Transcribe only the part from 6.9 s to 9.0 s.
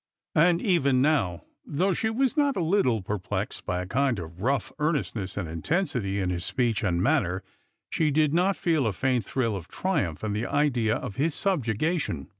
manner, she did feel a